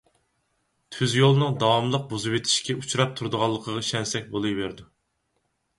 تۈز 0.95 1.13
يولنىڭ 1.17 1.59
داۋاملىق 1.63 2.07
بۇزۇۋېتىشكە 2.15 2.79
ئۇچراپ 2.79 3.15
تۇرۇدىغانلىقىغا 3.21 3.87
ئىشەنسەك 3.87 4.29
بولىۋېرىدۇ. 4.35 4.91